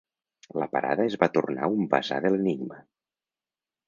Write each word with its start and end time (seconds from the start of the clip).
La 0.61 0.67
parada 0.75 1.03
es 1.09 1.17
va 1.23 1.29
tornar 1.35 1.69
un 1.75 1.83
basar 1.91 2.17
de 2.27 2.31
l'enigma. 2.37 2.79